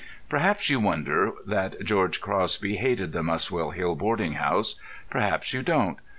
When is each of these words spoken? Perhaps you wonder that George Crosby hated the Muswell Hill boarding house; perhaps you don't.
Perhaps 0.29 0.67
you 0.67 0.79
wonder 0.79 1.33
that 1.45 1.79
George 1.85 2.21
Crosby 2.21 2.77
hated 2.77 3.11
the 3.11 3.21
Muswell 3.21 3.69
Hill 3.69 3.95
boarding 3.95 4.33
house; 4.33 4.79
perhaps 5.11 5.53
you 5.53 5.61
don't. 5.61 5.99